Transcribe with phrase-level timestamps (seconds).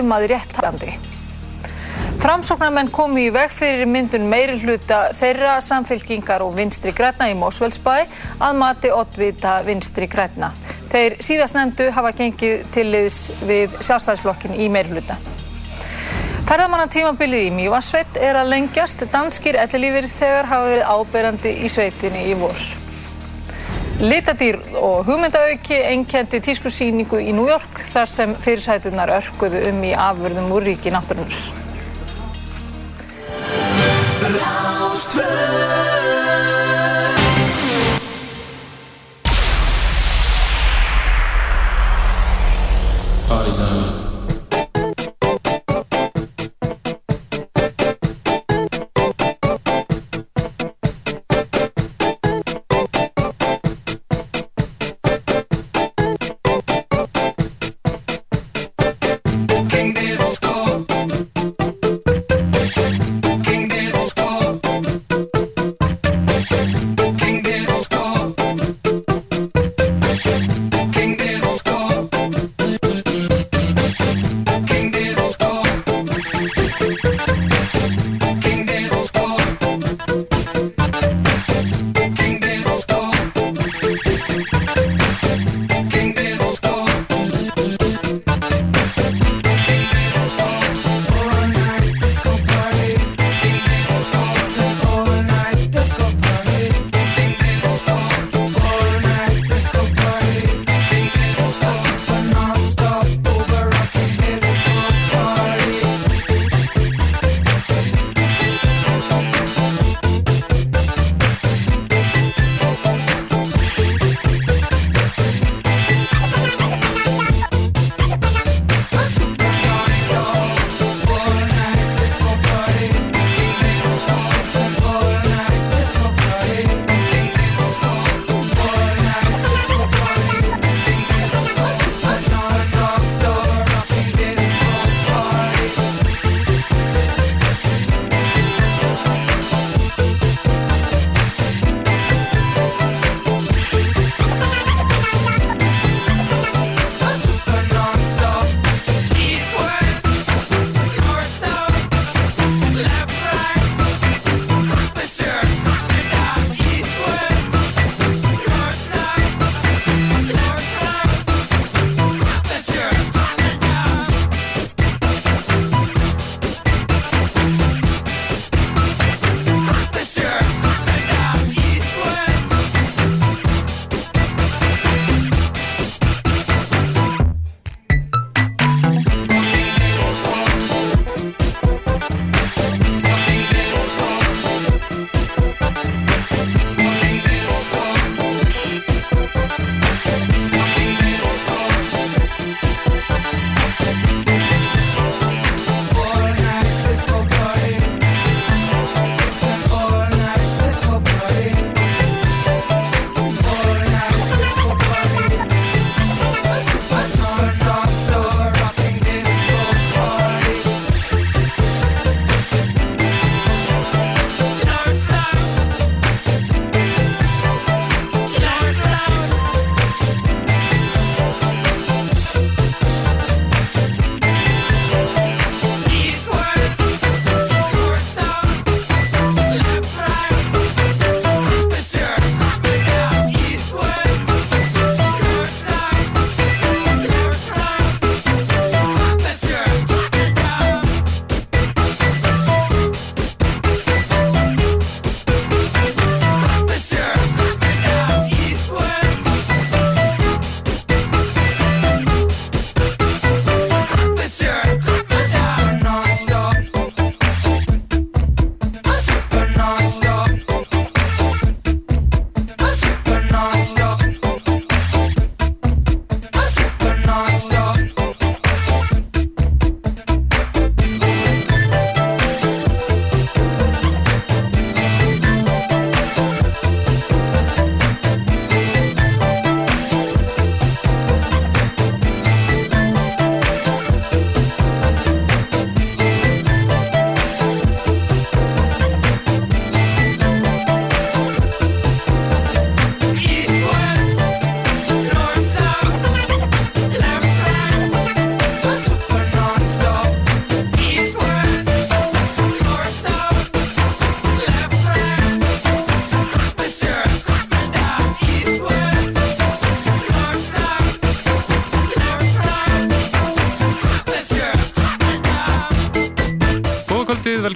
[0.00, 0.92] um að réttarandi.
[2.22, 7.98] Framsóknarmenn komu í veg fyrir myndun meiri hluta þeirra samfélkingar og vinstri græna í Mósfellsbæ
[8.40, 10.48] að mati oddvita vinstri græna.
[10.88, 15.18] Þeir síðast nefndu hafa gengið til liðs við sjálfstæðisblokkin í meiri hluta.
[16.48, 19.04] Ferðamanna tímabilið í Mývarsveit er að lengjast.
[19.12, 22.64] Danskir ellilífyrir þegar hafa verið áberandi í sveitinni í vor.
[24.02, 30.50] Litadýr og hugmyndaauki einkendi tískusýningu í New York þar sem fyrirsætunar örkuðu um í afvörðum
[30.56, 31.38] úr ríki náttúrunar.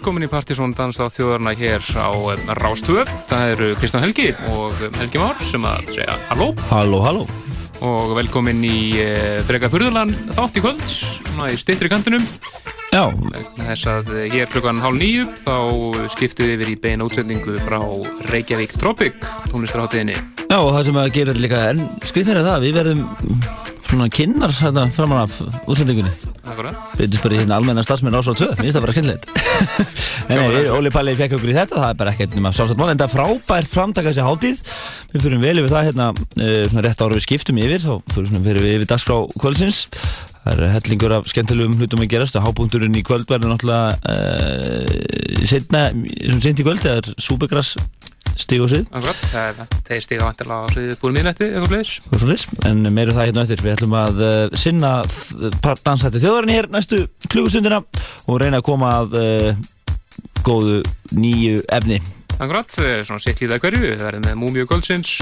[0.06, 3.08] Velkomin í Partisón Dans á þjóðarna hér á eh, Rástöð.
[3.26, 7.24] Það eru Kristján Helgi og Helgi Már sem að segja halló Halló, halló
[7.82, 12.22] og velkomin í uh, Freka Furðurland þátt í kvöld, svona í stittri kantinum.
[12.92, 13.10] Já,
[13.58, 15.56] Þess að eh, hér klukkan hálf nýju þá
[16.14, 17.80] skiptum við yfir í beina útsendingu frá
[18.30, 19.18] Reykjavík Tropic
[19.50, 20.14] tónlistarháttiðinni.
[20.46, 23.04] já, og það sem að gera líka en skriðir er það, við verðum
[23.90, 26.14] svona kynnar hérna framan af útsendingunni
[26.96, 27.12] Akkurat.
[27.12, 28.94] Byrjum bara í hérna almenna starfsmenn ásvara 2, mér finnst það bara
[30.28, 32.80] Nei, nei, við, Óli Palli fekk okkur í þetta, það er bara ekkert nema sjálfsagt
[32.80, 34.72] mál, en það er frábær framtaka þessi hátíð.
[35.12, 38.62] Við fyrir vel yfir það hérna, uh, svona rétt ára við skiptum yfir, þá fyrir
[38.64, 39.82] við yfir dagskrá kvöldsins
[40.46, 45.46] Það er hellingur af skemmtilegum hlutum að gerast og hápunkturinn í kvöld verður náttúrulega uh,
[45.50, 47.72] setna, sem sent í kvöld, það er Súbegras
[48.36, 48.84] stig og sið.
[48.94, 52.90] Akkurat, það er þeir stiga vantilega á sviðið búin miðnætti, eitthvað og svo liðs, en
[52.94, 53.64] meiru það hérna eftir.
[53.64, 54.92] Við ætlum að uh, sinna
[55.82, 57.82] dansætti þjóðarinn hér næstu klugustundina
[58.28, 59.66] og reyna að koma að uh,
[60.46, 60.78] góðu
[61.16, 61.98] nýju efni.
[62.36, 65.16] Akkurat, eh, svona sitt líða hverju, við verðum með Múmiu Goldsins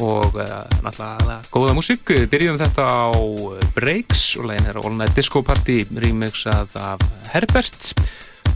[0.00, 0.44] og uh,
[0.80, 2.12] náttúrulega góða músík.
[2.32, 7.92] Byrjum þetta á eh, Breaks og lægin er All Night Disco Party remixað af Herbert.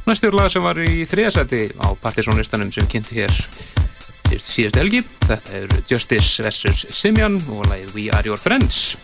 [0.06, 3.35] Næstur lag sem var í þriðasæti á Partizónlistanum sem kynnti hér
[4.33, 5.03] síðast helgi.
[5.27, 6.87] Þetta er Justice vs.
[6.94, 8.97] Simian og lægið We Are Your Friends.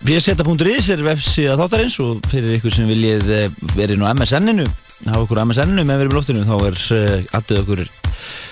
[0.00, 4.64] pseta.is er vefsíða þáttarins og fyrir ykkur sem viljið eh, verið nú MSN-inu
[5.08, 7.84] hafa okkur á MSN-inu með verið í loftinu þá er uh,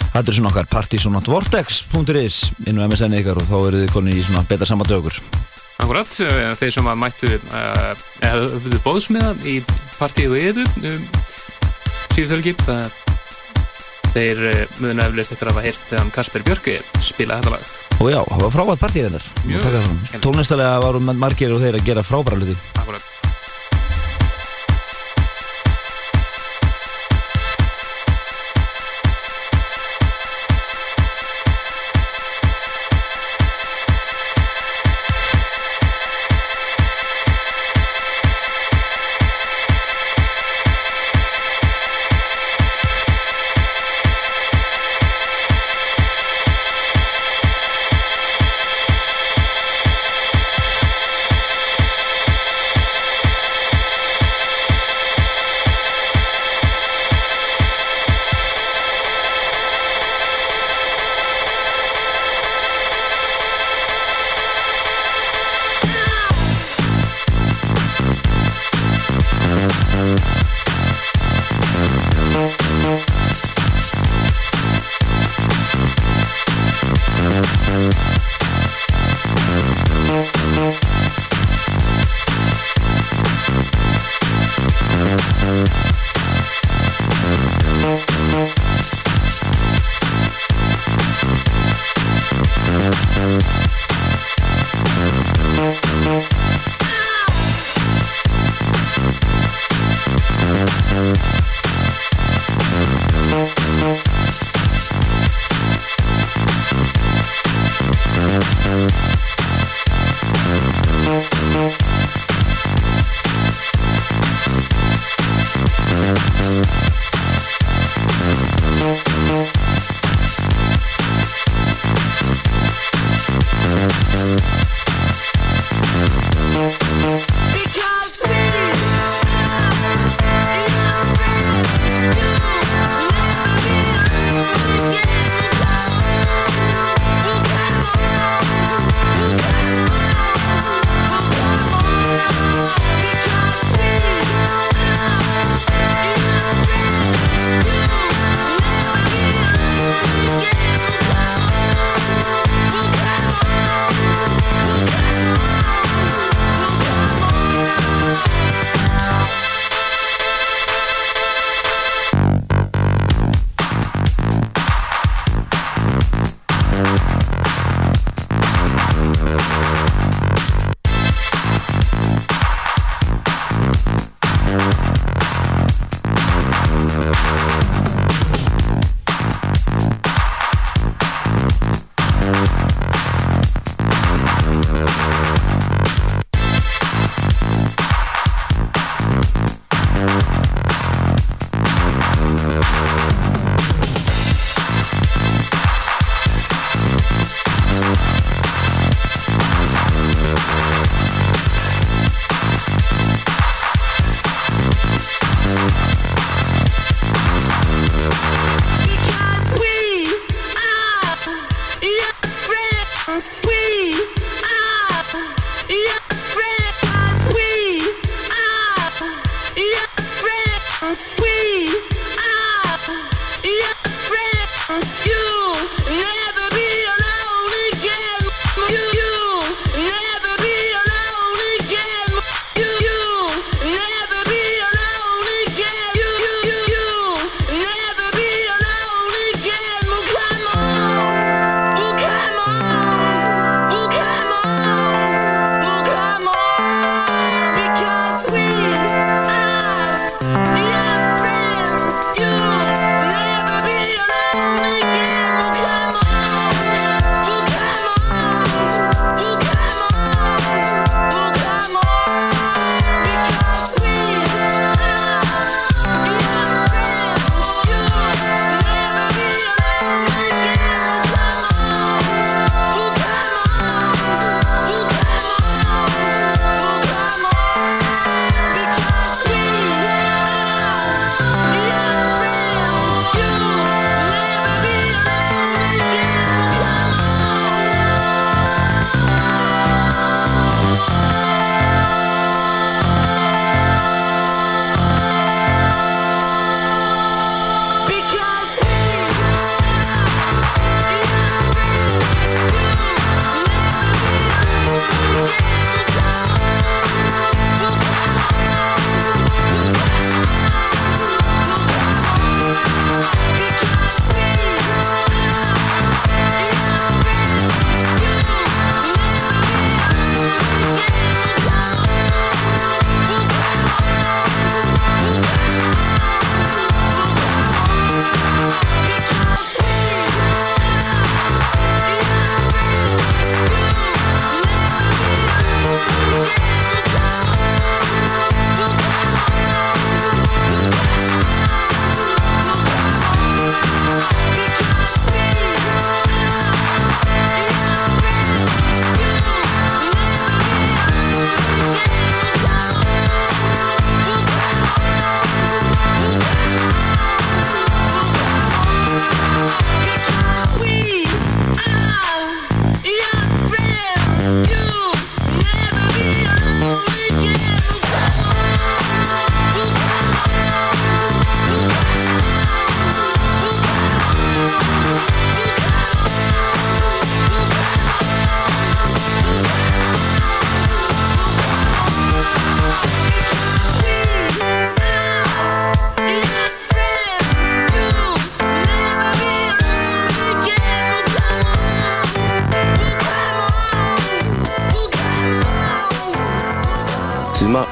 [0.09, 4.23] aðtöð okkur adressun okkar partysonatvortex.is inn á MSN ykkar og þá eru þið konið í
[4.25, 5.19] svona betra sambandi okkur.
[5.79, 7.93] Akkurat, eh, þeir sem að mættu uh,
[8.27, 9.61] eða bóðsmiða í
[9.99, 11.05] partíu og yður um,
[12.15, 12.97] síðust helgi það
[14.17, 17.77] þeir uh, muna eflust eftir að hafa heyrt um Kasper Björki spila þetta lag.
[17.99, 19.31] Og já, það var frábært partíð hennar.
[19.47, 22.59] Mjög Tónlistalega varum margir og þeir að gera frábæra hluti.
[22.79, 23.38] Akkurat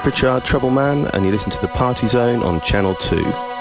[0.06, 3.55] Pritchard, Trouble Man, and you listen to the Party Zone on Channel 2.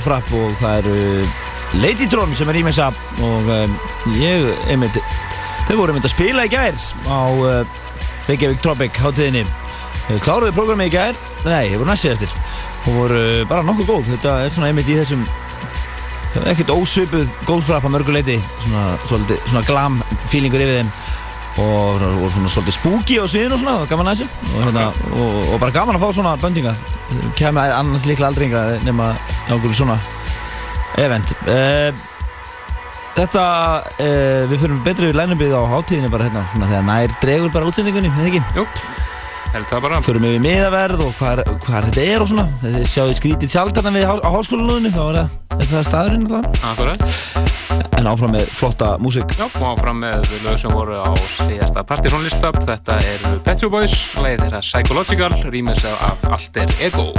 [0.00, 2.88] uh, Golfrap og það eru Lady Drone sem er í messa
[3.20, 3.74] og um,
[4.16, 4.96] ég, einmitt,
[5.68, 7.74] þau voru einmitt að spila í gær á uh,
[8.28, 9.44] Reykjavík Tropic hátíðinni.
[10.06, 12.32] Þau kláruðu programmi í gær, nei, þau voru næstsíðastir.
[12.86, 14.08] Og voru bara nokkuð góð.
[14.14, 15.26] Þetta er svona einmitt í þessum,
[16.48, 19.98] ekkert ósvipuð Golfrap að mörguleiti, svona, svolítið, svona glam
[20.32, 20.94] feelingur yfir þeim
[21.66, 24.48] og, og svona svolítið spooky á sviðinu og svona, gaman að þessu.
[24.54, 26.74] Og, hérna, og, og bara gaman að fá svona böndinga
[27.38, 29.10] kemur annars líklega aldrei yngra nema
[29.48, 29.98] nákvæmlega svona
[31.00, 32.06] event uh,
[33.10, 33.44] Þetta,
[33.98, 37.68] uh, við fyrir betri við lænubið á hátíðinni bara hérna svona þegar nær dregur bara
[37.68, 38.42] útsendingunni, eða ekki?
[38.60, 38.66] Jú.
[39.50, 43.96] held það bara förum við miðaverð og hvað, þetta er og svona sjáðu skrítið tjaldarna
[43.96, 47.59] við á háskólanúðinu þá er það staðurinn alltaf Akkurat
[48.00, 49.36] en áfram með flotta músík.
[49.36, 52.52] Já, og áfram með lög sem voru á síðasta partysónlista.
[52.64, 57.10] Þetta er Pet Shop Boys, leið þeirra Psychological, rýmis af Alter Ego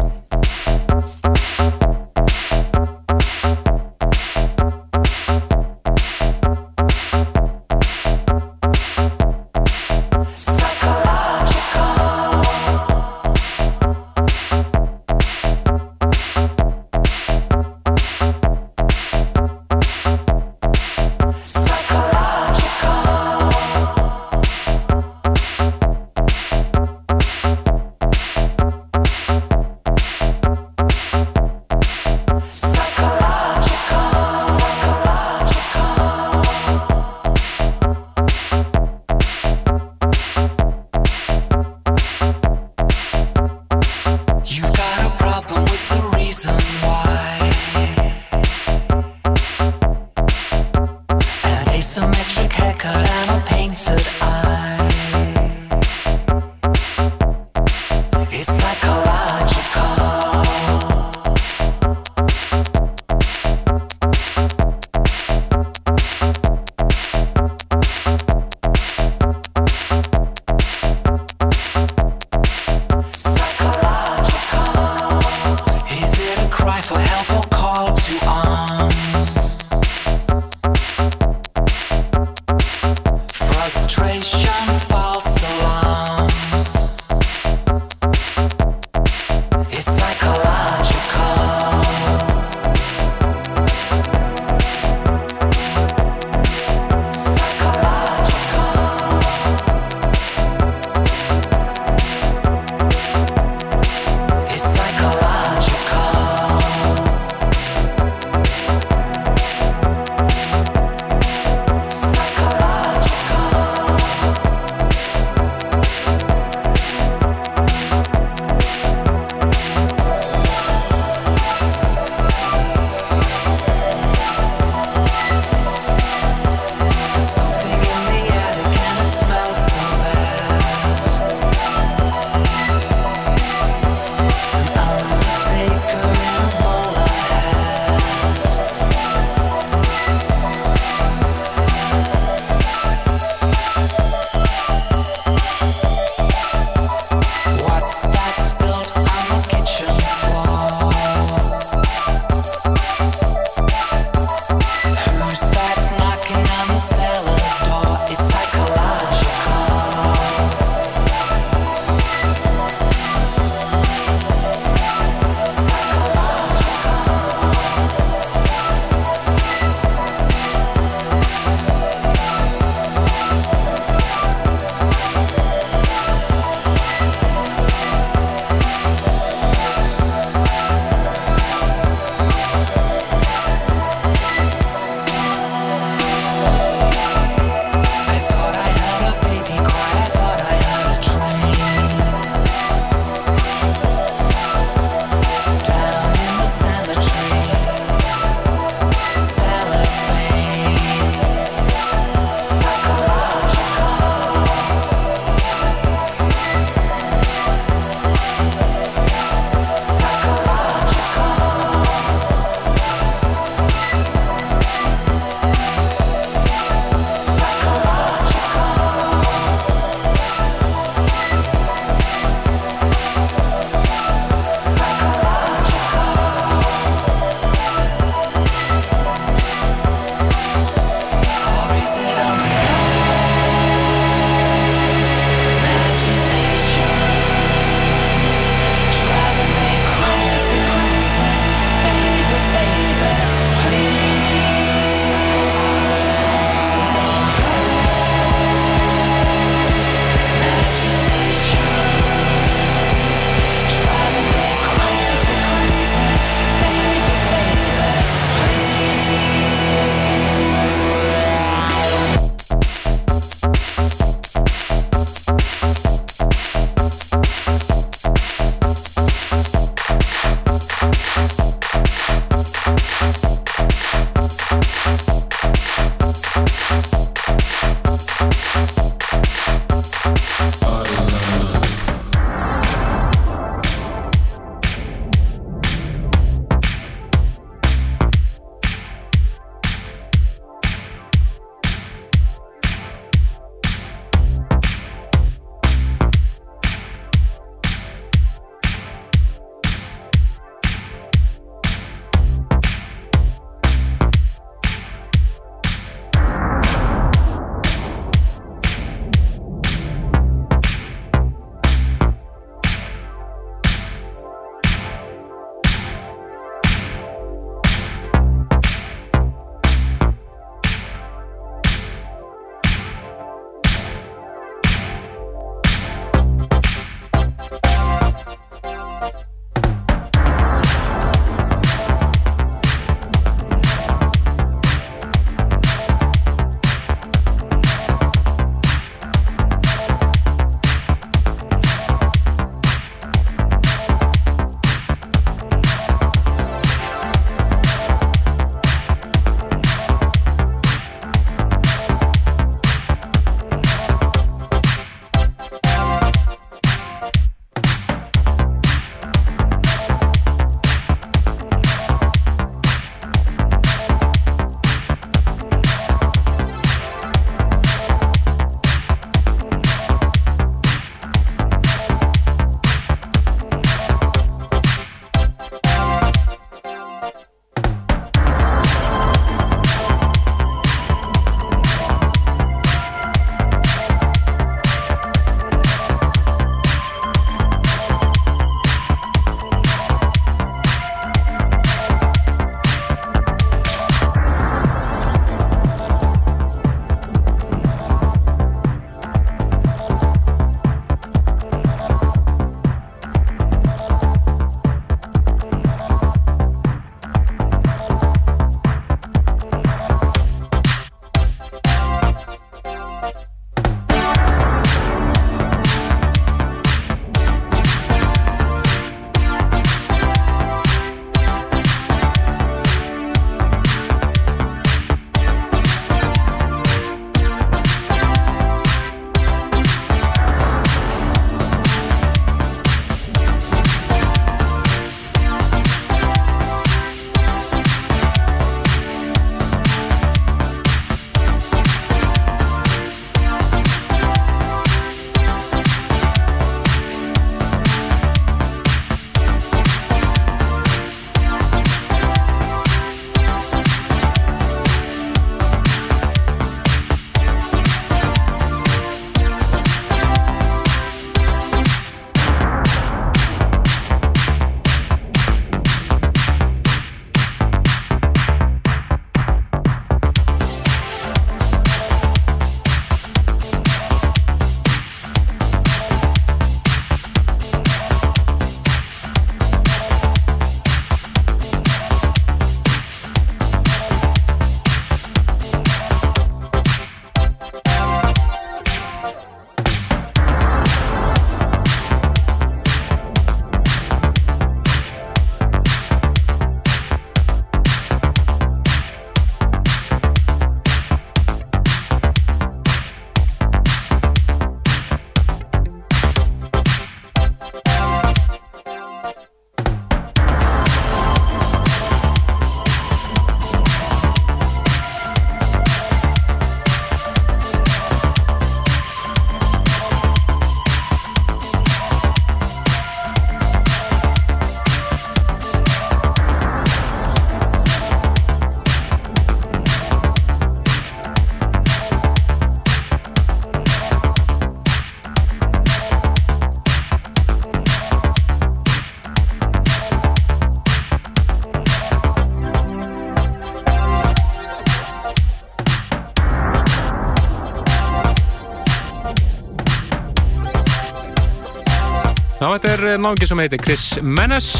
[552.95, 554.51] er náðingi sem heitir Chris Menes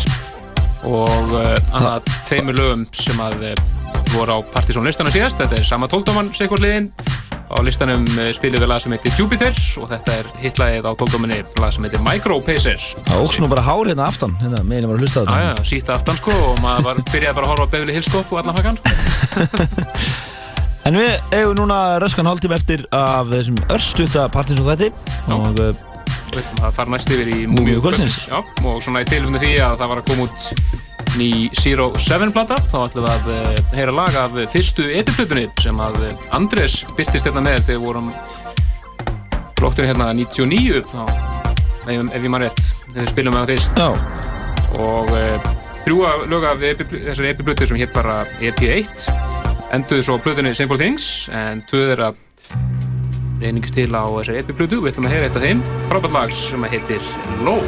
[0.88, 3.56] og uh, hann að tveimur lögum sem að uh,
[4.16, 5.38] voru á Partizón listana síðast.
[5.40, 6.90] Þetta er sama tóldáman sikur liðin.
[7.52, 11.42] Á listanum uh, spilum við lag sem heitir Jupiter og þetta er hitlagið á tóldáminni
[11.60, 14.96] lag sem heitir Micro Pacer Það óks nú bara hár hérna aftan, hérna, meðin var
[14.96, 15.50] að hlusta á Já, þetta.
[15.50, 18.24] já, síta aftan sko og maður var, byrjaði bara að horfa á Beverly Hills sko
[18.24, 18.80] og allan hakkan
[20.88, 24.88] En við eigum núna röskan hálftíma eftir af þessum örstutta partins og þetta
[25.36, 25.60] og
[26.32, 28.18] uh, Við ætlum að fara næst yfir í Múmíu kvöldsins.
[28.64, 32.56] Og svona í tilfyndu því að það var að koma út ný Zero Seven plata
[32.72, 37.28] þá ætlum við að uh, heyra lag af fyrstu epiplutunni sem að uh, Andrés byrtist
[37.28, 38.12] hérna með þegar við vorum
[39.60, 41.04] blótturinn hérna 99 þá,
[41.92, 43.84] ef, ég maður rétt þegar við spilum með það fyrst.
[44.80, 45.52] Og uh,
[45.84, 49.12] þrjúa lög af þessari epiplutu sem hétt bara EP1
[49.72, 52.20] enduðu svo á plutunni Simple Things en tvöð er að
[53.42, 56.70] reyningst til á þessari epiplutu við ætlum að heyra eitt af þeim frábært lag sem
[56.74, 57.12] heitir
[57.46, 57.66] Low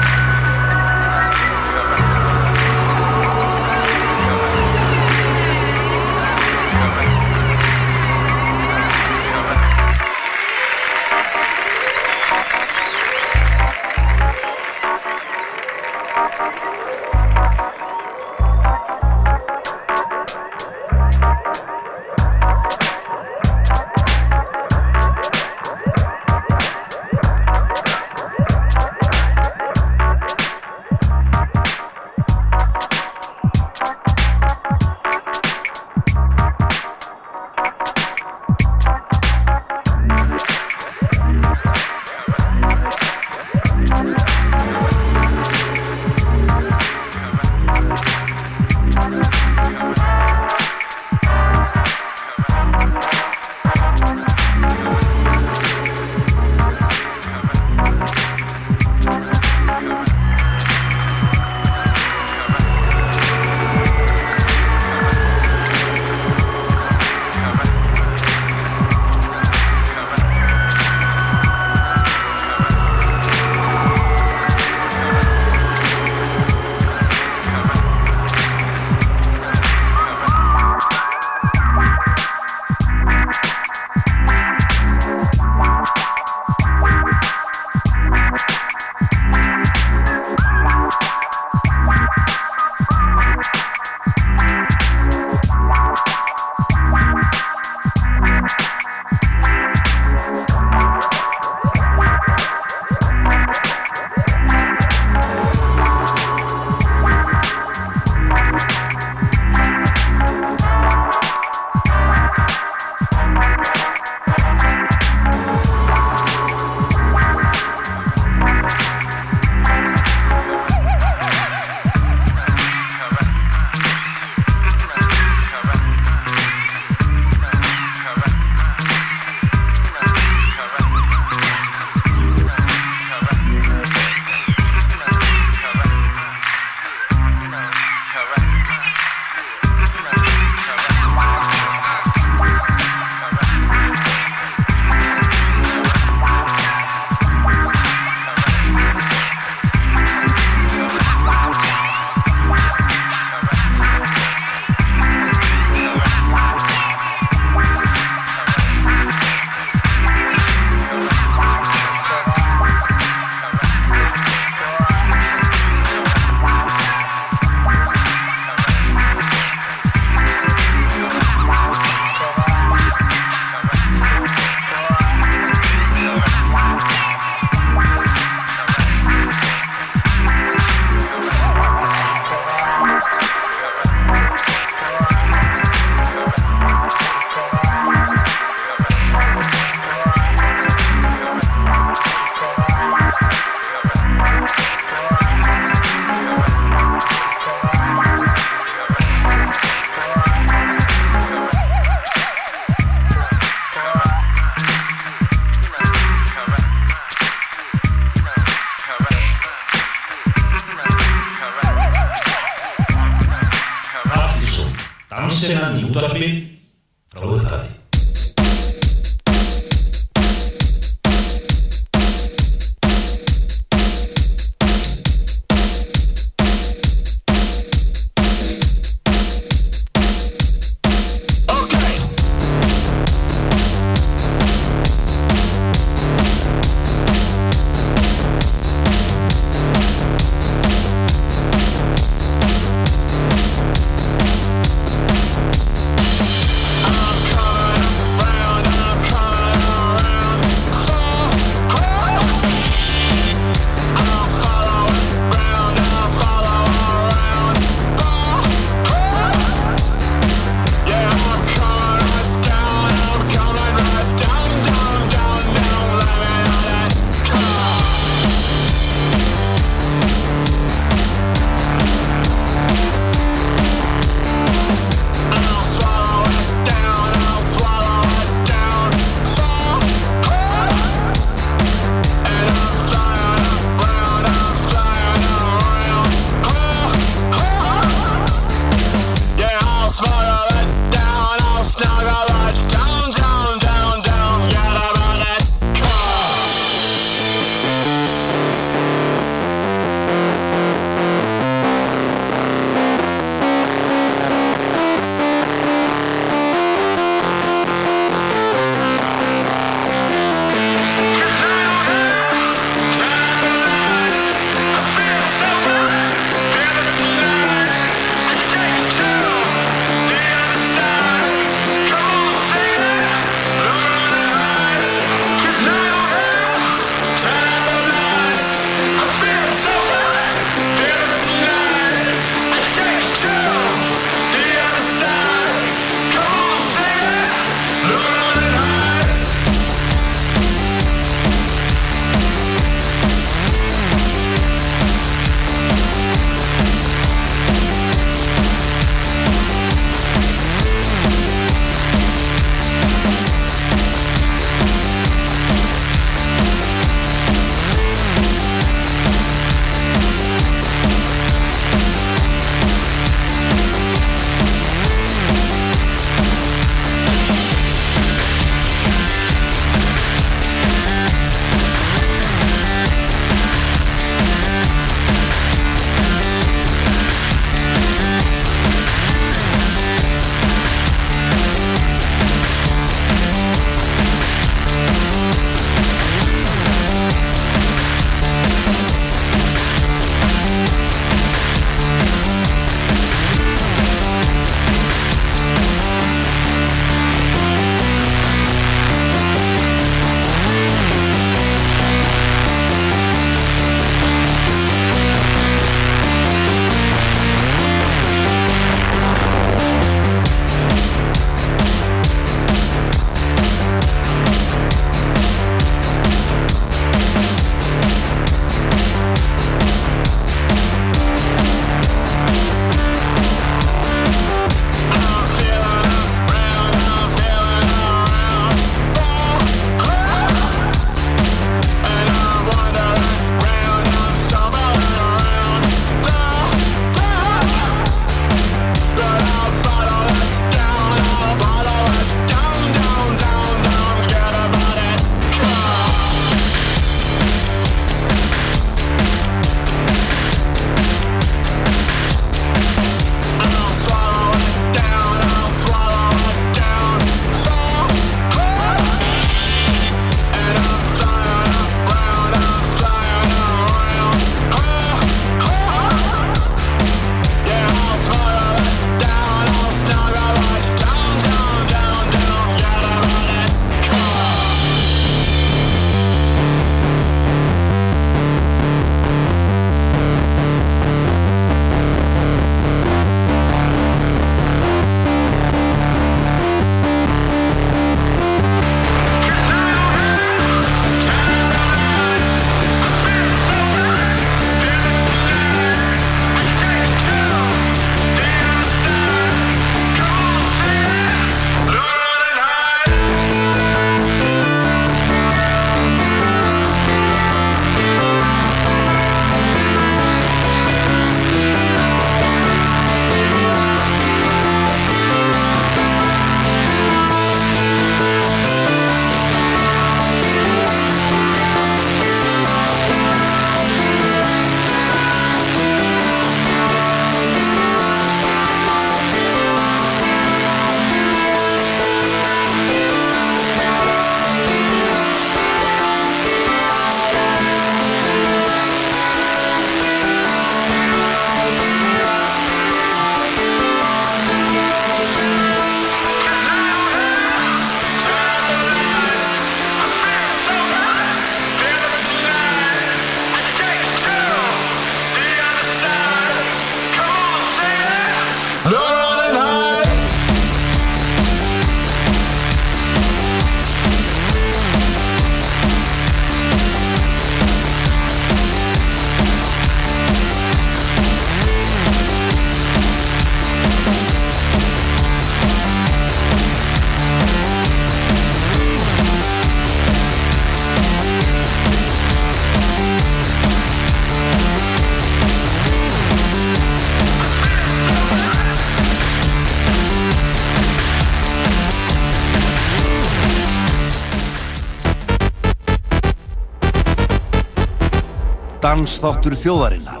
[598.64, 600.00] Dansþáttur þjóðarinnar.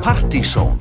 [0.00, 0.78] Partizón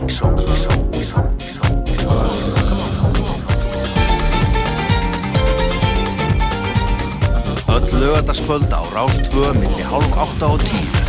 [7.68, 11.07] Öll lögadaskvöld á Rástföð millir hálf 8 og 10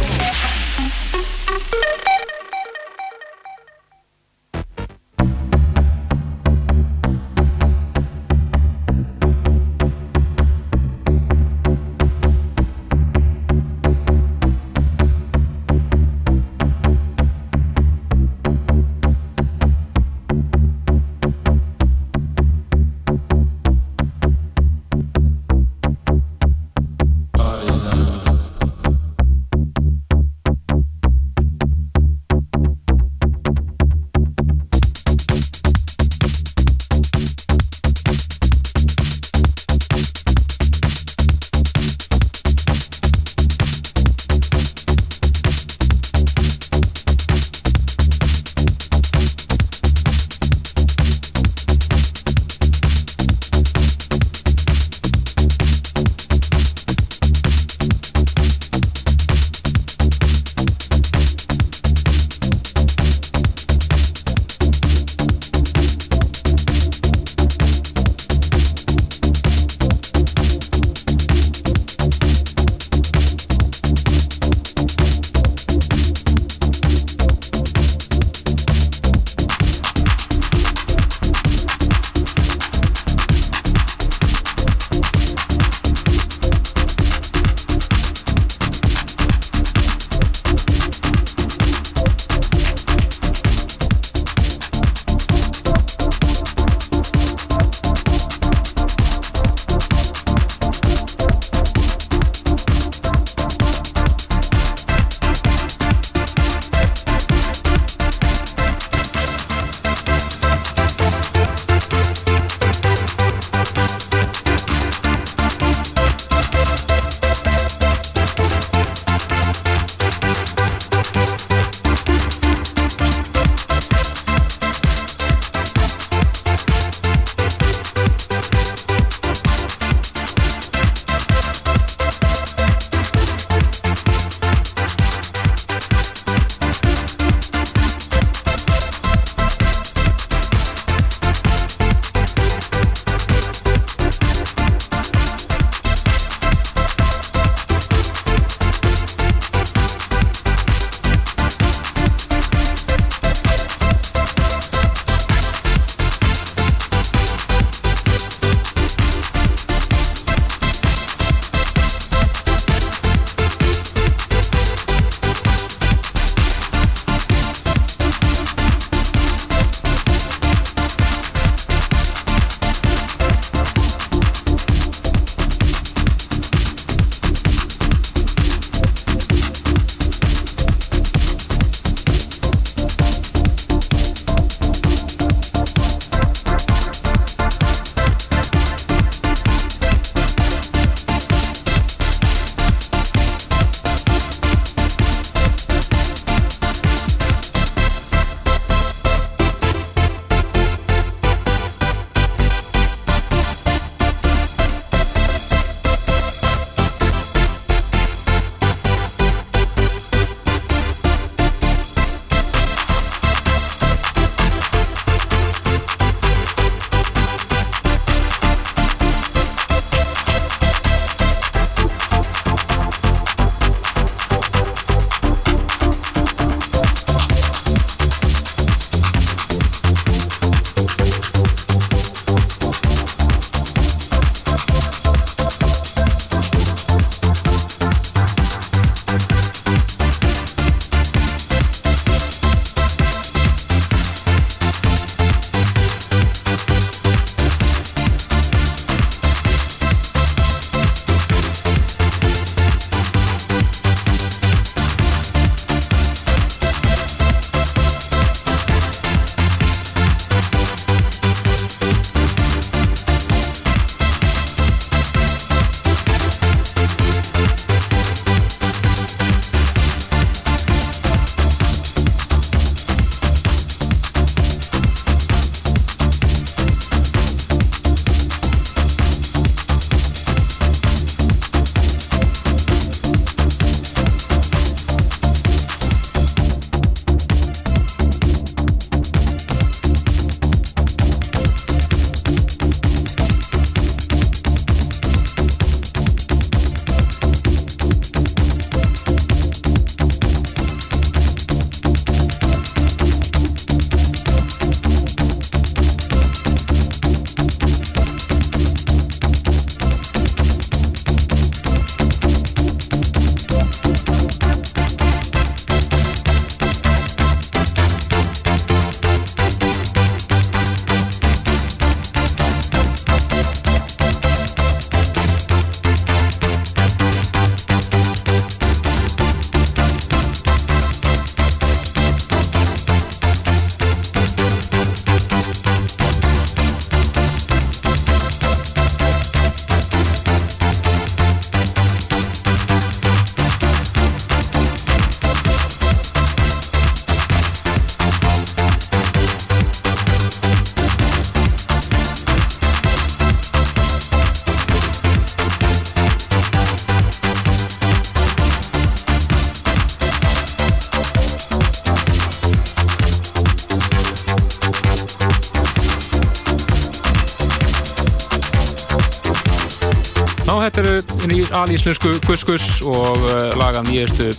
[371.62, 374.30] alíslösku Guskus og eh, laga nýjastu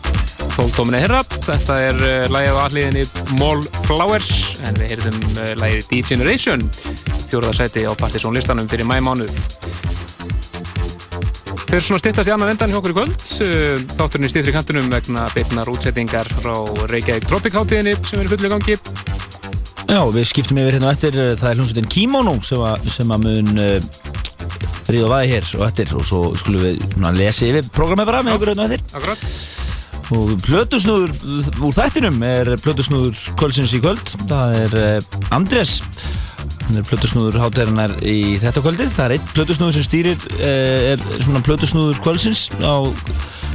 [0.53, 1.19] tóltóminni herra.
[1.23, 3.03] Þetta er eh, lægið á alliðinni
[3.39, 4.29] Mól Flowers
[4.67, 6.63] en við heyrðum eh, lægið D-Generation
[7.31, 9.35] fjóruðarsæti á partysónlistanum fyrir mæmánuð.
[11.69, 13.27] Þau eru svona styrtast í annan endan hjá okkur í kvöld.
[13.99, 16.55] Þátturinn í styrtri kantunum vegna beitnar útsettingar frá
[16.89, 18.79] Reykjavík Tropic-háttíðinni sem eru fullið gangi.
[19.89, 23.63] Já, við skiptum yfir hérna eftir það er hljómsveitin Kimono sem að, sem að mun
[24.93, 28.53] ríða vaði hér og eftir og svo skulum við lesa yfir programmið bara með okkur
[28.53, 28.85] hérna og eftir.
[28.99, 29.25] Akkurat.
[30.09, 31.11] Og plötusnúður
[31.61, 34.15] úr þættinum er plötusnúður kvöldsins í kvöld.
[34.29, 35.75] Það er uh, Andrés,
[36.63, 38.89] hann er plötusnúður hátegirinnar í þetta kvöldið.
[38.95, 42.89] Það er einn plötusnúður sem stýrir, uh, er svona plötusnúður kvöldsins á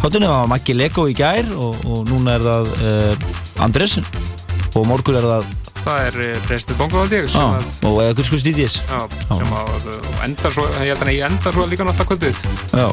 [0.04, 0.30] háteginu.
[0.30, 3.28] Það var Maggi Lego í gær og, og núna er það uh,
[3.66, 3.98] Andrés
[4.74, 7.98] og morgur er það Það er uh, Prestur Bongo held ég sem á, að og
[9.36, 12.36] sem að uh, endar svo, ég held að ég endar svo líka náttúrulega kvöldið.
[12.72, 12.86] Já,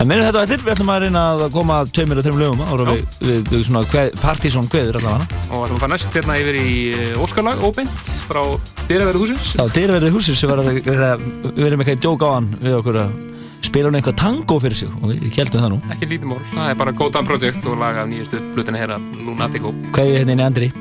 [0.00, 2.40] en minnum þetta á eftir, við ætlum að reyna að koma að tveimur og þreim
[2.40, 5.42] lögum ára við, við, við svona kveð, partysón kveður allavega.
[5.50, 8.42] Og ætlum að fara næst hérna yfir í uh, Óskarlag, óbeint, frá
[8.88, 9.52] Dyraverið húsins.
[9.56, 10.50] Já, dyrverðið húsins við
[11.68, 13.14] erum eitthvað í djók á hann við okkur að
[13.64, 15.78] spila hann eitthvað tango fyrir sig og við heldum það nú.
[15.94, 19.72] Ekki lítið mál, það er bara Godan Project og lag af nýjustu blutinni herra Lunatico.
[19.96, 20.72] Hvað er hérna í Andri?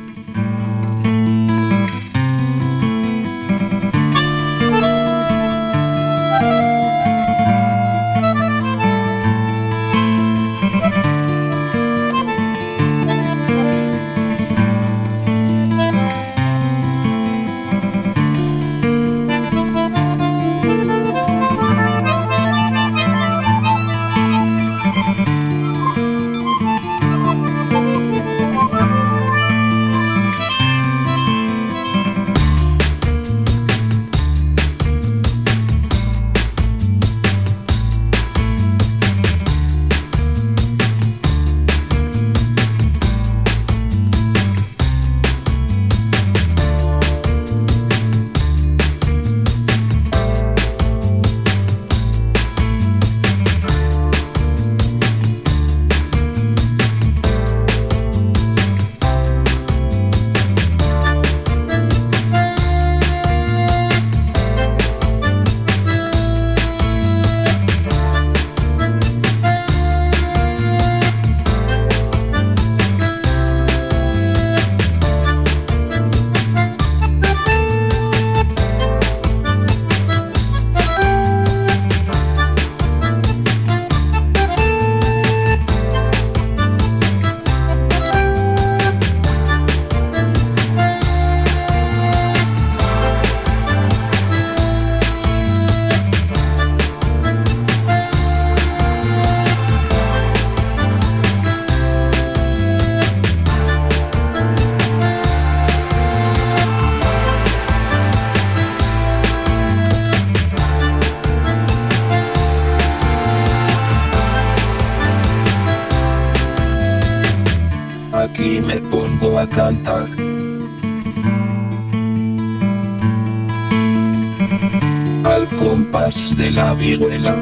[125.26, 127.36] Al compás de la viruela.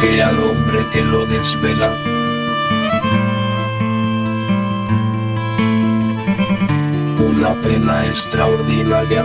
[0.00, 1.90] Que al hombre que lo desvela.
[7.30, 9.24] Una pena extraordinaria.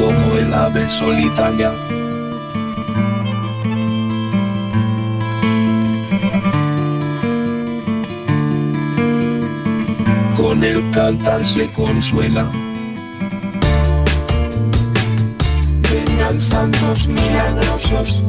[0.00, 1.89] como el ave solitaria.
[10.62, 12.46] El cantar se consuela.
[15.90, 18.26] Vengan santos milagrosos.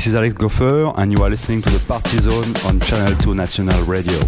[0.00, 3.34] This is Alex Gopher, and you are listening to the Party Zone on Channel 2
[3.34, 4.18] National Radio.